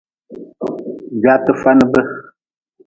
Gwaatefanabe. 1.21 2.01